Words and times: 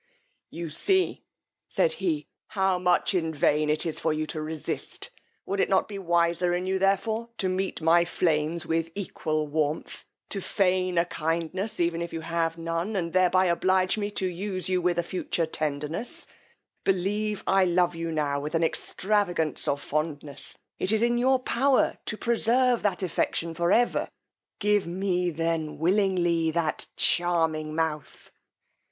You 0.49 0.71
see, 0.71 1.25
said 1.69 1.91
he, 2.01 2.25
how 2.47 2.79
much 2.79 3.13
in 3.13 3.31
vain 3.35 3.69
it 3.69 3.85
is 3.85 3.99
for 3.99 4.11
you 4.11 4.25
to 4.33 4.41
resist: 4.41 5.11
would 5.45 5.59
it 5.59 5.69
not 5.69 5.87
be 5.87 5.99
wiser 5.99 6.55
in 6.55 6.65
you, 6.65 6.79
therefore, 6.79 7.29
to 7.37 7.47
meet 7.47 7.81
my 7.83 8.03
flames 8.03 8.65
with 8.65 8.89
equal 8.95 9.45
warmth; 9.45 10.03
to 10.29 10.41
feign 10.41 10.97
a 10.97 11.05
kindness 11.05 11.79
even 11.79 12.01
if 12.01 12.13
you 12.13 12.21
have 12.21 12.57
none, 12.57 12.95
and 12.95 13.13
thereby 13.13 13.45
oblige 13.45 13.95
me 13.95 14.09
to 14.09 14.25
use 14.25 14.67
you 14.69 14.81
with 14.81 14.97
a 14.97 15.03
future 15.03 15.45
tenderness: 15.45 16.25
believe 16.83 17.43
I 17.45 17.63
love 17.65 17.93
you 17.93 18.11
now 18.11 18.39
with 18.39 18.55
an 18.55 18.63
extravagance 18.63 19.67
of 19.67 19.79
fondness: 19.83 20.57
it 20.79 20.91
is 20.91 21.03
in 21.03 21.19
your 21.19 21.37
power 21.37 21.99
to 22.07 22.17
preserve 22.17 22.81
that 22.81 23.03
affection 23.03 23.53
for 23.53 23.71
ever: 23.71 24.09
give 24.57 24.87
me 24.87 25.29
then 25.29 25.77
willingly 25.77 26.49
that 26.49 26.87
charming 26.97 27.75
mouth. 27.75 28.31